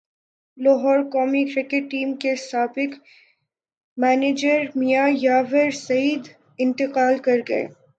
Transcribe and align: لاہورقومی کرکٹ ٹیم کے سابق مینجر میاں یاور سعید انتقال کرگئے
لاہورقومی 0.57 1.43
کرکٹ 1.51 1.83
ٹیم 1.91 2.13
کے 2.21 2.35
سابق 2.41 2.91
مینجر 3.97 4.59
میاں 4.75 5.07
یاور 5.17 5.69
سعید 5.77 6.23
انتقال 6.59 7.17
کرگئے 7.25 7.65